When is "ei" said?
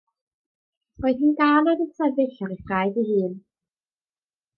2.55-2.59, 3.03-3.07